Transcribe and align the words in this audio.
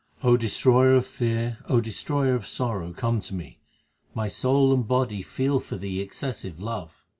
Destroyer 0.39 0.95
of 0.95 1.05
fear, 1.05 1.59
O 1.69 1.79
Destroyer 1.79 2.33
of 2.33 2.47
sorrow, 2.47 2.91
come 2.91 3.21
to 3.21 3.35
me: 3.35 3.59
my 4.15 4.29
soul 4.29 4.73
and 4.73 4.87
body 4.87 5.21
feel 5.21 5.59
for 5.59 5.77
Thee 5.77 5.99
excessive 6.01 6.59
love. 6.59 7.05